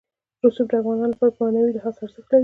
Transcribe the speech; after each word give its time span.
رسوب 0.45 0.67
د 0.69 0.73
افغانانو 0.81 1.11
لپاره 1.13 1.31
په 1.35 1.39
معنوي 1.43 1.71
لحاظ 1.77 1.95
ارزښت 2.05 2.29
لري. 2.31 2.39